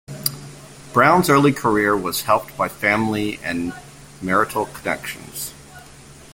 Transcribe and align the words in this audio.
Browne's 0.93 1.29
early 1.29 1.51
career 1.53 1.95
was 1.95 2.23
helped 2.23 2.57
by 2.57 2.67
family 2.67 3.37
and 3.43 3.71
marital 4.19 4.65
connections. 4.65 5.53